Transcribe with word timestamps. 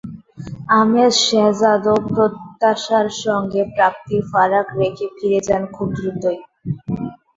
আহমেদ 0.71 1.11
শেহজাদও 1.21 1.95
প্রত্যাশার 2.09 3.07
সঙ্গে 3.23 3.61
প্রাপ্তির 3.75 4.21
ফারাক 4.31 4.67
রেখে 4.79 5.05
ফিরে 5.15 5.39
যান 5.47 5.63
খুব 5.75 5.87
দ্রুতই। 5.97 6.37